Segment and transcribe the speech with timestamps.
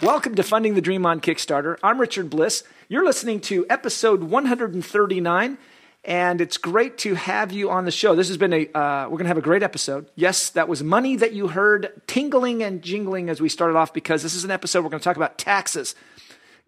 [0.00, 1.76] Welcome to Funding the Dream on Kickstarter.
[1.82, 2.62] I'm Richard Bliss.
[2.88, 5.58] You're listening to episode 139,
[6.04, 8.14] and it's great to have you on the show.
[8.14, 10.08] This has been a, uh, we're going to have a great episode.
[10.14, 14.22] Yes, that was money that you heard tingling and jingling as we started off because
[14.22, 15.96] this is an episode we're going to talk about taxes.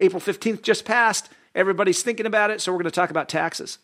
[0.01, 1.29] April 15th just passed.
[1.55, 3.77] Everybody's thinking about it, so we're going to talk about taxes.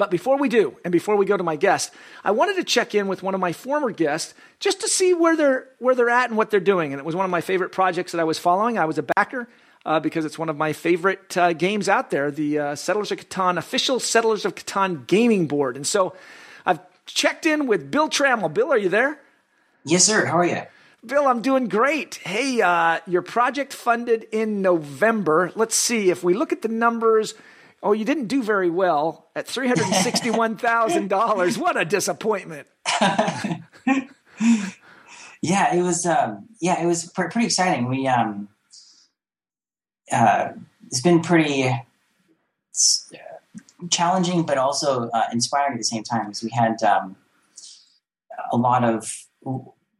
[0.00, 1.92] But before we do, and before we go to my guest,
[2.24, 5.36] I wanted to check in with one of my former guests just to see where
[5.36, 6.94] they're where they're at and what they're doing.
[6.94, 8.78] And it was one of my favorite projects that I was following.
[8.78, 9.46] I was a backer
[9.84, 13.18] uh, because it's one of my favorite uh, games out there, the uh, Settlers of
[13.18, 15.76] Catan official Settlers of Catan gaming board.
[15.76, 16.16] And so
[16.64, 18.54] I've checked in with Bill Trammell.
[18.54, 19.20] Bill, are you there?
[19.84, 20.24] Yes, sir.
[20.24, 20.62] How are you?
[21.04, 22.14] Bill, I'm doing great.
[22.14, 25.52] Hey, uh, your project funded in November.
[25.54, 27.34] Let's see if we look at the numbers.
[27.82, 31.56] Oh, you didn't do very well at three hundred and sixty-one thousand dollars.
[31.58, 32.66] What a disappointment!
[35.40, 36.04] yeah, it was.
[36.04, 37.88] Um, yeah, it was pr- pretty exciting.
[37.88, 38.48] We um,
[40.12, 40.50] uh,
[40.86, 41.78] it's been pretty uh,
[43.90, 46.26] challenging, but also uh, inspiring at the same time.
[46.26, 47.16] Because we had um,
[48.52, 49.10] a lot of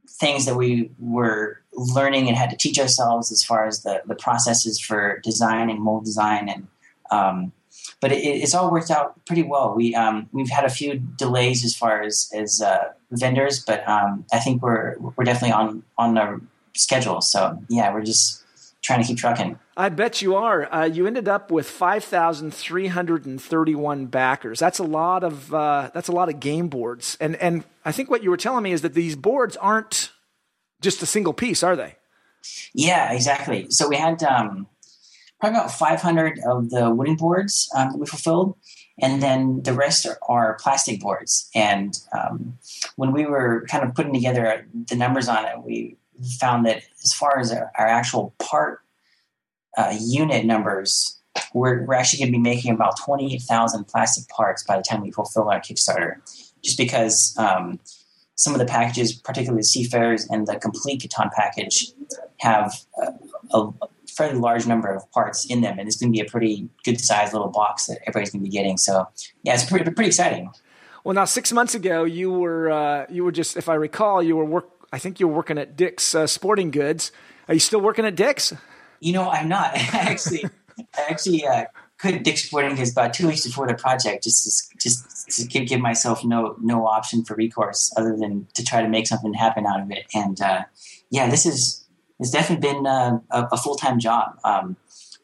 [0.07, 4.15] things that we were learning and had to teach ourselves as far as the the
[4.15, 6.69] processes for design and mold design and
[7.11, 7.53] um,
[8.01, 9.75] but it, it's all worked out pretty well.
[9.75, 14.25] We um, we've had a few delays as far as as uh, vendors, but um,
[14.33, 16.41] I think we're we're definitely on on the
[16.75, 17.21] schedule.
[17.21, 18.43] So yeah, we're just
[18.83, 19.59] trying to keep trucking.
[19.77, 20.73] I bet you are.
[20.73, 24.59] Uh, you ended up with five thousand three hundred and thirty-one backers.
[24.59, 27.17] That's a lot of uh, that's a lot of game boards.
[27.21, 30.13] And and I think what you were telling me is that these boards aren't
[30.81, 31.97] just a single piece, are they?
[32.73, 33.67] Yeah, exactly.
[33.71, 34.67] So we had um,
[35.41, 38.57] probably about 500 of the wooden boards um, that we fulfilled,
[39.01, 41.49] and then the rest are, are plastic boards.
[41.55, 42.59] And um,
[42.97, 45.97] when we were kind of putting together the numbers on it, we
[46.39, 48.81] found that as far as our, our actual part
[49.77, 51.19] uh, unit numbers,
[51.55, 55.11] we're, we're actually going to be making about 28,000 plastic parts by the time we
[55.11, 56.17] fulfill our Kickstarter,
[56.63, 57.81] just because um,
[58.35, 61.93] some of the packages, particularly the Seafarers and the complete Catan package,
[62.41, 63.13] have a,
[63.57, 63.73] a,
[64.17, 67.01] fairly large number of parts in them, and it's going to be a pretty good
[67.01, 68.77] sized little box that everybody's going to be getting.
[68.77, 69.09] So,
[69.43, 70.51] yeah, it's pretty pretty exciting.
[71.05, 74.37] Well, now six months ago, you were uh, you were just, if I recall, you
[74.37, 74.69] were work.
[74.93, 77.13] I think you were working at Dick's uh, Sporting Goods.
[77.49, 78.53] Are you still working at Dick's?
[79.01, 80.45] You know, I'm not actually.
[80.79, 81.65] I actually uh,
[82.01, 85.81] quit Dick's Sporting Goods about two weeks before the project, just to, just to give
[85.81, 89.81] myself no no option for recourse other than to try to make something happen out
[89.81, 90.07] of it.
[90.15, 90.63] And uh,
[91.11, 91.80] yeah, this is
[92.21, 94.77] it's definitely been a, a full time job, um,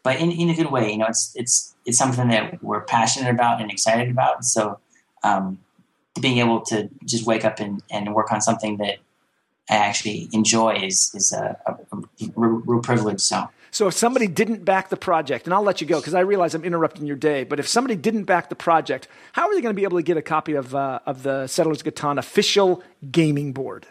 [0.02, 0.90] but in, in a good way.
[0.90, 4.44] You know, it's it's it's something that we're passionate about and excited about.
[4.44, 4.80] So
[5.22, 5.58] um,
[6.20, 8.98] being able to just wake up and, and work on something that
[9.68, 12.02] I actually enjoy is is a, a, a
[12.34, 13.20] real, real privilege.
[13.20, 13.48] So.
[13.72, 16.54] So if somebody didn't back the project, and I'll let you go because I realize
[16.54, 19.74] I'm interrupting your day, but if somebody didn't back the project, how are they going
[19.74, 23.52] to be able to get a copy of, uh, of the Settlers Catan official gaming
[23.52, 23.86] board?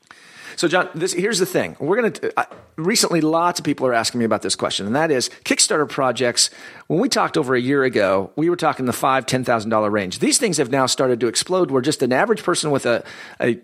[0.56, 1.76] So, John, this, here's the thing.
[1.78, 2.44] We're going to, uh,
[2.74, 6.50] recently, lots of people are asking me about this question, and that is Kickstarter projects.
[6.88, 10.18] When we talked over a year ago, we were talking the five, $10,000 range.
[10.18, 13.04] These things have now started to explode where just an average person with a,
[13.40, 13.60] a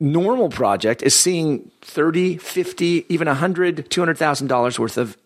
[0.00, 5.18] normal project is seeing 30, 50, even 100, $200,000 worth of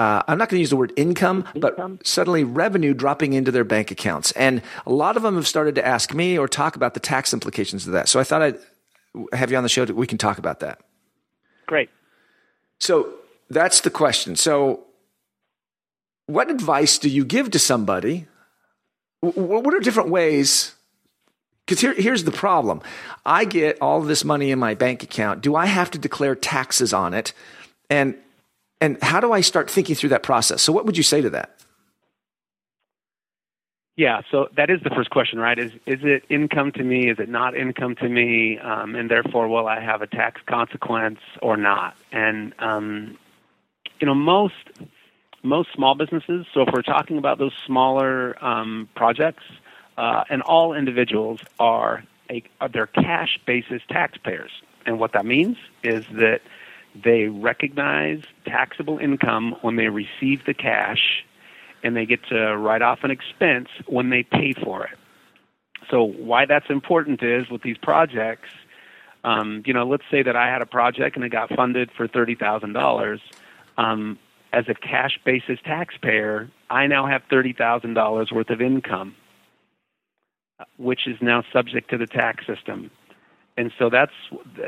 [0.00, 1.76] uh, I'm not going to use the word income, but
[2.06, 4.32] suddenly revenue dropping into their bank accounts.
[4.32, 7.34] And a lot of them have started to ask me or talk about the tax
[7.34, 8.08] implications of that.
[8.08, 8.58] So I thought I'd
[9.34, 9.84] have you on the show.
[9.84, 10.80] We can talk about that.
[11.66, 11.90] Great.
[12.78, 13.12] So
[13.50, 14.36] that's the question.
[14.36, 14.84] So,
[16.24, 18.26] what advice do you give to somebody?
[19.20, 20.74] What are different ways?
[21.66, 22.80] Because here, here's the problem
[23.26, 25.42] I get all this money in my bank account.
[25.42, 27.34] Do I have to declare taxes on it?
[27.90, 28.14] And
[28.80, 30.62] and how do I start thinking through that process?
[30.62, 31.56] So, what would you say to that?
[33.96, 35.58] Yeah, so that is the first question, right?
[35.58, 37.10] Is is it income to me?
[37.10, 38.58] Is it not income to me?
[38.58, 41.96] Um, and therefore, will I have a tax consequence or not?
[42.10, 43.18] And um,
[44.00, 44.54] you know, most
[45.42, 46.46] most small businesses.
[46.54, 49.44] So if we're talking about those smaller um, projects,
[49.98, 54.50] uh, and all individuals are a are they're cash basis taxpayers,
[54.86, 56.40] and what that means is that
[56.94, 61.24] they recognize taxable income when they receive the cash
[61.82, 64.98] and they get to write off an expense when they pay for it.
[65.90, 68.48] So why that's important is with these projects,
[69.24, 72.06] um, you know, let's say that I had a project and it got funded for
[72.06, 73.20] thirty thousand um, dollars.
[74.52, 79.14] As a cash basis taxpayer, I now have thirty thousand dollars worth of income,
[80.76, 82.90] which is now subject to the tax system.
[83.60, 84.14] And so that's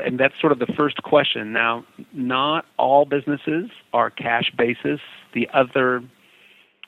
[0.05, 1.51] and that's sort of the first question.
[1.51, 4.99] Now, not all businesses are cash basis.
[5.33, 6.03] The other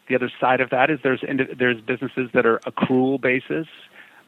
[0.07, 1.23] the other side of that is there's
[1.57, 3.65] there's businesses that are accrual basis.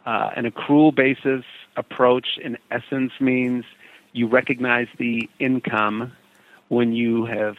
[0.07, 1.45] Uh, an accrual basis
[1.75, 3.63] approach, in essence, means
[4.11, 6.13] you recognize the income
[6.69, 7.57] when you have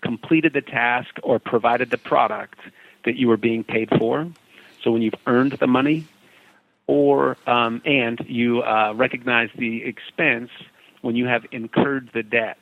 [0.00, 2.60] completed the task or provided the product
[3.04, 4.26] that you were being paid for.
[4.82, 6.06] So when you've earned the money,
[6.86, 10.50] or um, and you uh, recognize the expense
[11.02, 12.58] when you have incurred the debt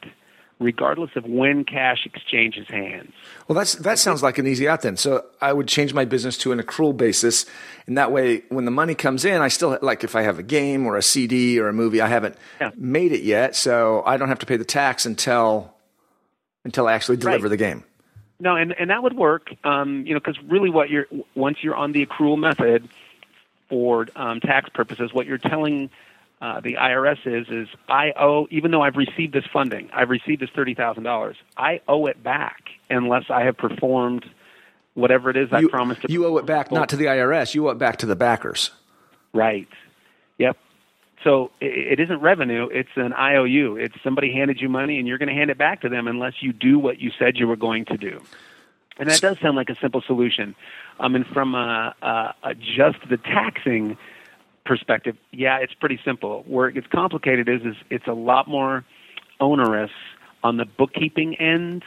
[0.62, 3.12] regardless of when cash exchanges hands.
[3.48, 4.96] Well, that's that sounds like an easy out then.
[4.96, 7.46] So I would change my business to an accrual basis,
[7.86, 10.42] and that way, when the money comes in, I still like if I have a
[10.42, 12.70] game or a CD or a movie, I haven't yeah.
[12.76, 15.74] made it yet, so I don't have to pay the tax until
[16.64, 17.50] until I actually deliver right.
[17.50, 17.84] the game.
[18.40, 21.76] No, and and that would work, um, you know, because really, what you're once you're
[21.76, 22.88] on the accrual method
[23.72, 25.88] for um, tax purposes, what you're telling
[26.42, 30.42] uh, the IRS is is I owe even though I've received this funding, I've received
[30.42, 31.36] this thirty thousand dollars.
[31.56, 34.26] I owe it back unless I have performed
[34.92, 36.12] whatever it is you, I promised to.
[36.12, 37.54] You owe it back not to the IRS.
[37.54, 38.72] You owe it back to the backers.
[39.32, 39.69] Right.
[40.36, 40.58] Yep.
[41.24, 43.76] So it, it isn't revenue; it's an IOU.
[43.76, 46.34] It's somebody handed you money, and you're going to hand it back to them unless
[46.42, 48.20] you do what you said you were going to do.
[48.99, 50.55] And that does sound like a simple solution.
[51.00, 53.97] I mean, from a, a, a just the taxing
[54.65, 56.44] perspective, yeah, it's pretty simple.
[56.47, 58.85] Where it gets complicated is, is it's a lot more
[59.41, 59.91] onerous
[60.44, 61.85] on the bookkeeping end.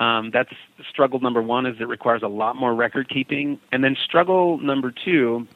[0.00, 0.50] Um, that's
[0.88, 4.90] struggle number one is it requires a lot more record keeping, and then struggle number
[4.90, 5.46] two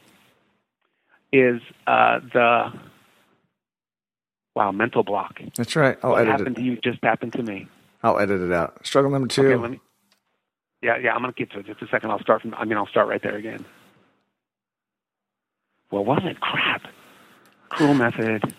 [1.33, 2.71] is uh, the
[4.55, 5.41] wow mental block.
[5.55, 5.97] That's right.
[6.03, 6.61] I'll what edit happened it.
[6.61, 7.67] to you just happened to me.
[8.03, 8.85] I'll edit it out.
[8.85, 9.47] Struggle number two.
[9.47, 9.79] Okay, let me,
[10.85, 12.11] yeah, yeah, I'm going to get to it just a second.
[12.11, 12.53] I'll start from.
[12.53, 13.65] I mean, I'll start right there again.
[15.89, 16.83] Well, was it crap?
[17.69, 18.53] Cruel method.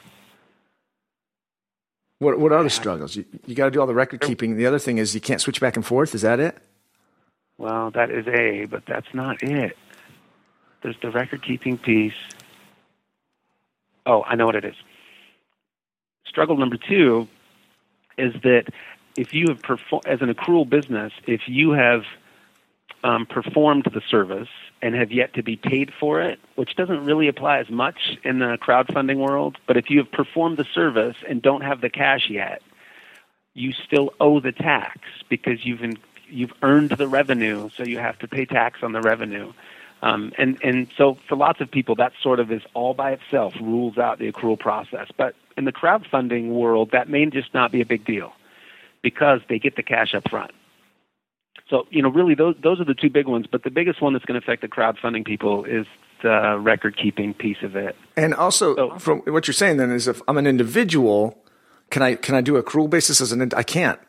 [2.18, 3.14] What what are the struggles?
[3.14, 4.56] You, you got to do all the record keeping.
[4.56, 6.16] The other thing is you can't switch back and forth.
[6.16, 6.58] Is that it?
[7.58, 9.76] Well, that is a, but that's not it.
[10.82, 12.12] There's the record keeping piece.
[14.04, 14.74] Oh, I know what it is.
[16.26, 17.28] Struggle number two
[18.18, 18.64] is that
[19.16, 22.04] if you have performed as an accrual business, if you have
[23.02, 24.48] um, performed the service
[24.82, 28.40] and have yet to be paid for it, which doesn't really apply as much in
[28.40, 29.56] the crowdfunding world.
[29.66, 32.62] But if you have performed the service and don't have the cash yet,
[33.54, 35.96] you still owe the tax because you've in,
[36.28, 39.52] you've earned the revenue, so you have to pay tax on the revenue.
[40.02, 43.54] Um, and and so for lots of people, that sort of is all by itself
[43.60, 45.08] rules out the accrual process.
[45.16, 48.34] But in the crowdfunding world, that may just not be a big deal
[49.06, 50.50] because they get the cash up front.
[51.70, 53.46] So, you know, really those those are the two big ones.
[53.50, 55.86] But the biggest one that's going to affect the crowdfunding people is
[56.24, 57.94] the record keeping piece of it.
[58.16, 61.38] And also, so, from what you're saying, then is if I'm an individual,
[61.90, 63.48] can I can I do accrual basis as an?
[63.56, 64.00] I can't.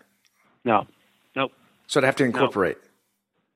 [0.65, 0.87] No,
[1.35, 1.51] nope.
[1.85, 2.77] So I'd have to incorporate.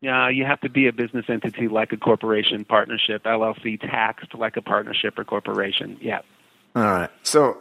[0.07, 4.57] uh, you have to be a business entity like a corporation, partnership, LLC, taxed like
[4.57, 5.97] a partnership or corporation.
[6.01, 6.19] Yeah.
[6.75, 7.09] All right.
[7.23, 7.57] So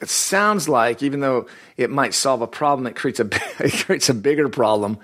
[0.00, 3.24] it sounds like even though it might solve a problem, it creates a
[3.58, 4.98] it creates a bigger problem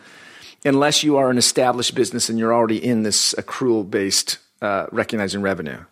[0.64, 5.42] unless you are an established business and you're already in this accrual based uh, recognizing
[5.42, 5.84] revenue.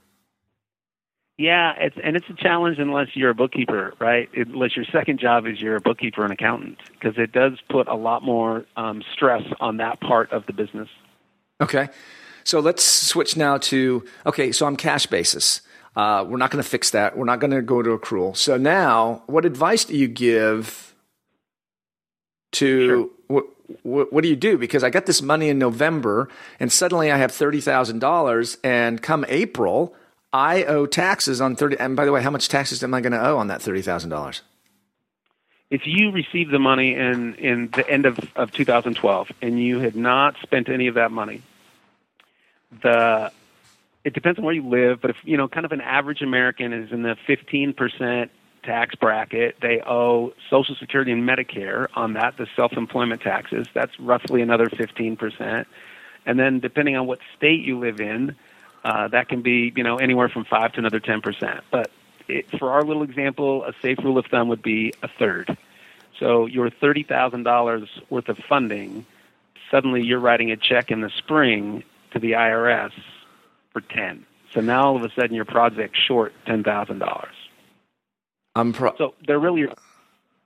[1.36, 4.28] Yeah, it's and it's a challenge unless you're a bookkeeper, right?
[4.36, 7.96] Unless your second job is you're a bookkeeper and accountant, because it does put a
[7.96, 10.88] lot more um, stress on that part of the business.
[11.60, 11.88] Okay,
[12.44, 14.52] so let's switch now to okay.
[14.52, 15.60] So I'm cash basis.
[15.96, 17.16] Uh, we're not going to fix that.
[17.16, 18.36] We're not going to go to accrual.
[18.36, 20.94] So now, what advice do you give
[22.52, 23.08] to sure.
[23.28, 23.44] what,
[23.82, 24.58] what, what do you do?
[24.58, 29.00] Because I got this money in November, and suddenly I have thirty thousand dollars, and
[29.00, 29.94] come April
[30.34, 33.12] I owe taxes on 30 and by the way, how much taxes am I going
[33.12, 34.40] to owe on that $30,000?
[35.70, 39.96] If you received the money in in the end of of 2012 and you had
[39.96, 41.42] not spent any of that money,
[42.82, 43.32] the
[44.04, 46.72] it depends on where you live, but if you know, kind of an average American
[46.72, 48.28] is in the 15%
[48.62, 53.66] tax bracket, they owe Social Security and Medicare on that, the self-employment taxes.
[53.74, 55.64] That's roughly another 15%.
[56.26, 58.36] And then depending on what state you live in,
[58.84, 61.64] uh, that can be, you know, anywhere from five to another ten percent.
[61.70, 61.90] But
[62.28, 65.56] it, for our little example, a safe rule of thumb would be a third.
[66.18, 69.06] So your thirty thousand dollars worth of funding,
[69.70, 71.82] suddenly you're writing a check in the spring
[72.12, 72.92] to the IRS
[73.74, 74.24] for ten.
[74.52, 77.34] So now all of a sudden your project's short ten thousand dollars.
[78.54, 79.66] I'm pro- so they're really.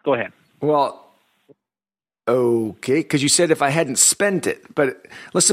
[0.02, 0.32] Go ahead.
[0.60, 1.06] Well,
[2.26, 5.52] okay, because you said if I hadn't spent it, but let's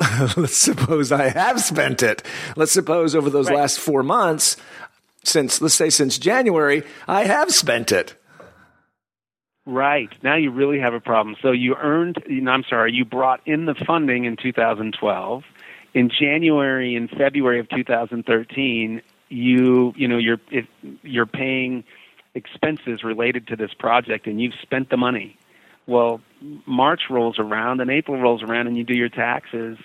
[0.36, 2.22] let's suppose I have spent it.
[2.56, 3.56] Let's suppose over those right.
[3.56, 4.56] last four months,
[5.24, 8.14] since, let's say since January, I have spent it.
[9.66, 10.10] Right.
[10.22, 11.36] Now you really have a problem.
[11.40, 12.16] So you earned,
[12.48, 15.42] I'm sorry, you brought in the funding in 2012.
[15.94, 20.40] In January and February of 2013, you, you know, you're,
[21.02, 21.84] you're paying
[22.34, 25.36] expenses related to this project and you've spent the money.
[25.86, 26.20] Well,
[26.66, 29.78] March rolls around and April rolls around and you do your taxes.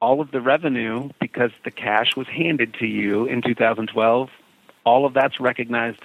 [0.00, 4.30] All of the revenue, because the cash was handed to you in 2012,
[4.84, 6.00] all of that's recognized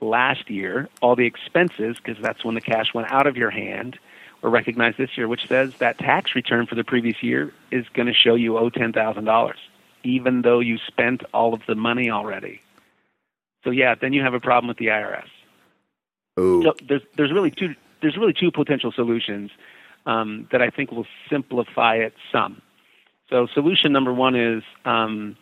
[0.00, 0.88] last year.
[1.02, 3.98] All the expenses, because that's when the cash went out of your hand,
[4.42, 8.06] were recognized this year, which says that tax return for the previous year is going
[8.06, 9.52] to show you owe $10,000,
[10.04, 12.60] even though you spent all of the money already.
[13.64, 15.26] So, yeah, then you have a problem with the IRS.
[16.38, 16.62] Ooh.
[16.62, 19.50] So there's, there's really two there's really two potential solutions
[20.06, 22.62] um, that I think will simplify it some.
[23.28, 25.36] So, solution number one is um,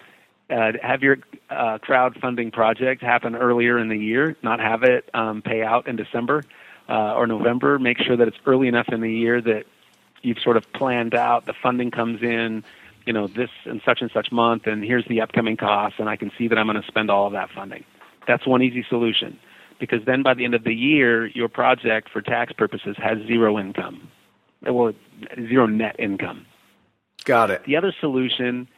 [0.50, 1.18] uh, have your
[1.50, 5.96] uh, crowdfunding project happen earlier in the year, not have it um, pay out in
[5.96, 6.42] December
[6.88, 7.78] uh, or November.
[7.78, 9.64] Make sure that it's early enough in the year that
[10.22, 12.64] you've sort of planned out the funding comes in,
[13.06, 16.16] you know, this and such and such month, and here's the upcoming costs, and I
[16.16, 17.84] can see that I'm going to spend all of that funding.
[18.26, 19.38] That's one easy solution
[19.78, 23.58] because then by the end of the year, your project for tax purposes has zero
[23.58, 24.08] income.
[24.62, 24.94] Well,
[25.48, 26.46] zero net income.
[27.24, 27.64] Got it.
[27.64, 28.68] The other solution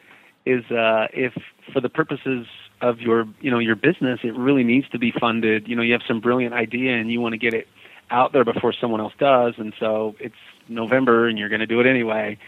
[0.44, 1.34] is uh, if,
[1.72, 2.46] for the purposes
[2.80, 5.68] of your, you know, your business, it really needs to be funded.
[5.68, 7.68] You know, you have some brilliant idea and you want to get it
[8.10, 10.34] out there before someone else does, and so it's
[10.68, 12.38] November and you're going to do it anyway.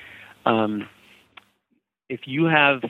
[0.46, 0.88] Um,
[2.08, 2.82] if you have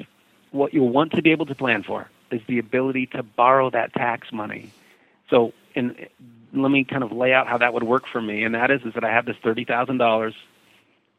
[0.50, 3.92] what you'll want to be able to plan for is the ability to borrow that
[3.92, 4.72] tax money
[5.30, 6.08] so, and
[6.52, 8.42] let me kind of lay out how that would work for me.
[8.42, 10.34] And that is, is that I have this thirty thousand dollars,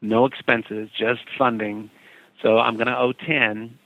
[0.00, 1.90] no expenses, just funding.
[2.42, 3.78] So I'm going to owe ten.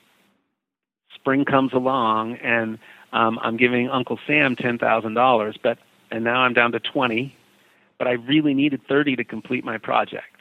[1.15, 2.79] Spring comes along, and
[3.13, 5.79] um, I'm giving Uncle Sam ten thousand dollars, but
[6.11, 7.35] and now I'm down to twenty.
[7.99, 10.37] But I really needed thirty to complete my project.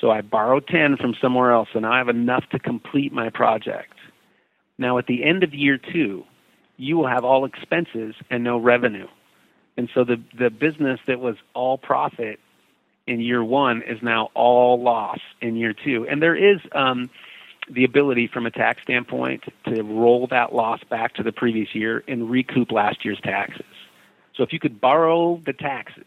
[0.00, 3.30] So I borrowed ten from somewhere else, and now I have enough to complete my
[3.30, 3.94] project.
[4.78, 6.24] Now at the end of year two,
[6.76, 9.06] you will have all expenses and no revenue.
[9.76, 12.38] And so the, the business that was all profit
[13.06, 16.06] in year one is now all loss in year two.
[16.08, 17.10] And there is um,
[17.68, 22.02] the ability from a tax standpoint to roll that loss back to the previous year
[22.06, 23.66] and recoup last year's taxes.
[24.36, 26.04] So if you could borrow the taxes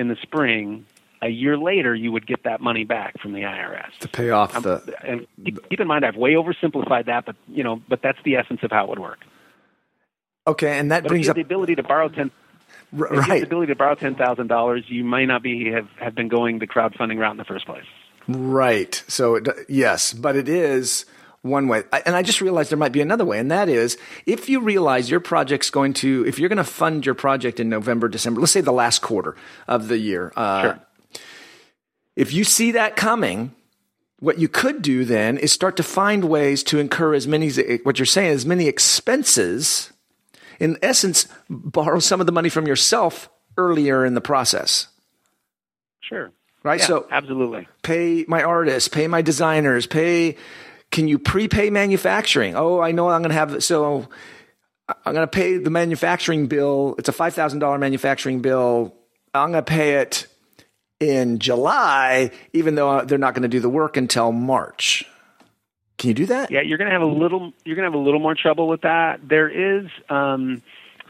[0.00, 0.86] in the spring,
[1.22, 4.56] a year later you would get that money back from the IRS to pay off
[4.56, 4.94] um, the.
[5.04, 8.36] And keep, keep in mind, I've way oversimplified that, but you know, but that's the
[8.36, 9.20] essence of how it would work.
[10.46, 12.30] Okay, and that but brings up the ability to borrow ten.
[12.92, 13.40] right.
[13.40, 16.58] the ability to borrow ten thousand dollars, you might not be have, have been going
[16.58, 17.84] the crowdfunding route in the first place.
[18.26, 19.02] Right.
[19.06, 21.04] So it, yes, but it is
[21.42, 21.84] one way.
[22.04, 25.10] And I just realized there might be another way, and that is if you realize
[25.10, 28.52] your project's going to, if you're going to fund your project in November, December, let's
[28.52, 30.32] say the last quarter of the year.
[30.36, 30.80] Uh, sure.
[32.16, 33.54] If you see that coming,
[34.18, 37.50] what you could do then is start to find ways to incur as many,
[37.84, 39.92] what you're saying, as many expenses.
[40.58, 44.88] In essence, borrow some of the money from yourself earlier in the process.
[46.00, 46.32] Sure.
[46.62, 46.80] Right.
[46.80, 47.66] Yeah, so absolutely.
[47.82, 50.36] Pay my artists, pay my designers, pay.
[50.90, 52.56] Can you prepay manufacturing?
[52.56, 54.08] Oh, I know I'm going to have so.
[54.88, 56.96] I'm going to pay the manufacturing bill.
[56.98, 58.94] It's a five thousand dollar manufacturing bill.
[59.32, 60.26] I'm going to pay it
[60.98, 65.04] in July, even though they're not going to do the work until March.
[65.98, 66.50] Can you do that?
[66.50, 67.52] Yeah, you're going to have a little.
[67.64, 69.20] You're going to have a little more trouble with that.
[69.28, 70.62] There is um,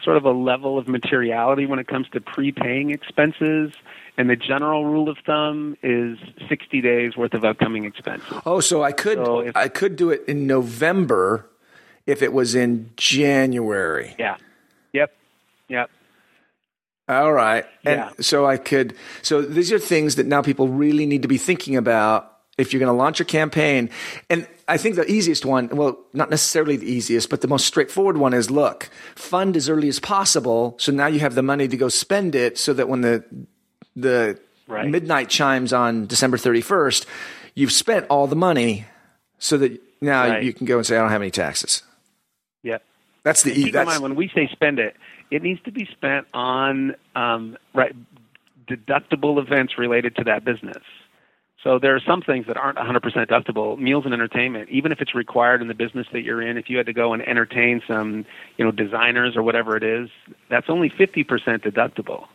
[0.02, 3.72] sort of a level of materiality when it comes to prepaying expenses.
[4.20, 8.36] And the general rule of thumb is 60 days worth of upcoming expenses.
[8.44, 11.48] Oh, so I could so if, I could do it in November
[12.04, 14.14] if it was in January.
[14.18, 14.36] Yeah.
[14.92, 15.16] Yep.
[15.70, 15.90] Yep.
[17.08, 17.64] All right.
[17.82, 18.10] And yeah.
[18.20, 21.76] so I could so these are things that now people really need to be thinking
[21.76, 23.88] about if you're going to launch a campaign.
[24.28, 28.18] And I think the easiest one, well, not necessarily the easiest, but the most straightforward
[28.18, 30.76] one is look, fund as early as possible.
[30.78, 33.24] So now you have the money to go spend it so that when the
[33.96, 34.88] the right.
[34.88, 37.06] midnight chimes on December 31st,
[37.54, 38.86] you've spent all the money
[39.38, 40.42] so that now right.
[40.42, 41.82] you can go and say, I don't have any taxes.
[42.62, 42.82] Yep.
[43.22, 44.96] That's the keep that's, in mind when we say spend it,
[45.30, 47.94] it needs to be spent on um, right
[48.66, 50.82] deductible events related to that business.
[51.62, 53.78] So there are some things that aren't 100% deductible.
[53.78, 56.78] Meals and entertainment, even if it's required in the business that you're in, if you
[56.78, 58.24] had to go and entertain some,
[58.56, 60.08] you know, designers or whatever it is,
[60.48, 61.26] that's only 50%
[61.62, 62.28] deductible.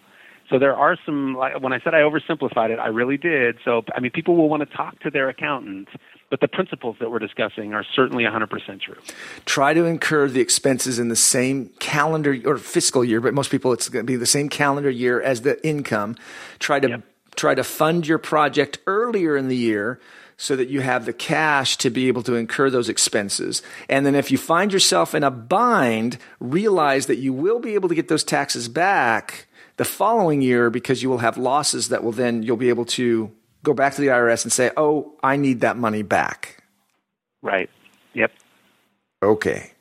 [0.49, 1.35] So there are some.
[1.35, 3.57] Like, when I said I oversimplified it, I really did.
[3.65, 5.87] So I mean, people will want to talk to their accountant,
[6.29, 8.95] but the principles that we're discussing are certainly 100% true.
[9.45, 13.73] Try to incur the expenses in the same calendar or fiscal year, but most people
[13.73, 16.15] it's going to be the same calendar year as the income.
[16.59, 17.01] Try to yep.
[17.35, 19.99] try to fund your project earlier in the year
[20.37, 23.63] so that you have the cash to be able to incur those expenses.
[23.87, 27.89] And then if you find yourself in a bind, realize that you will be able
[27.89, 32.11] to get those taxes back the following year because you will have losses that will
[32.11, 33.31] then you'll be able to
[33.63, 36.63] go back to the IRS and say, "Oh, I need that money back."
[37.41, 37.69] Right.
[38.13, 38.31] Yep.
[39.21, 39.71] Okay.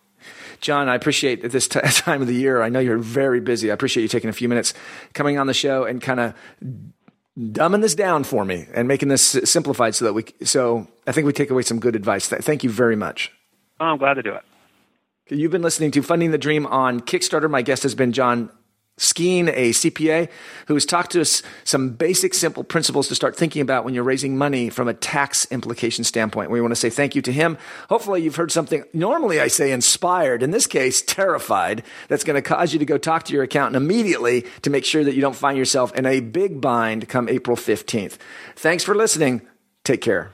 [0.60, 2.62] John, I appreciate at this t- time of the year.
[2.62, 3.70] I know you're very busy.
[3.70, 4.72] I appreciate you taking a few minutes
[5.12, 6.34] coming on the show and kind of
[7.38, 11.26] dumbing this down for me and making this simplified so that we so I think
[11.26, 12.28] we take away some good advice.
[12.28, 13.30] Thank you very much.
[13.80, 14.42] Oh, I'm glad to do it.
[15.30, 17.50] You've been listening to Funding the Dream on Kickstarter.
[17.50, 18.50] My guest has been John
[18.96, 20.28] Skeen, a CPA,
[20.68, 24.04] who has talked to us some basic, simple principles to start thinking about when you're
[24.04, 26.50] raising money from a tax implication standpoint.
[26.50, 27.58] We want to say thank you to him.
[27.88, 28.84] Hopefully, you've heard something.
[28.92, 30.44] Normally, I say inspired.
[30.44, 31.82] In this case, terrified.
[32.08, 35.02] That's going to cause you to go talk to your accountant immediately to make sure
[35.02, 38.16] that you don't find yourself in a big bind come April 15th.
[38.54, 39.42] Thanks for listening.
[39.82, 40.32] Take care.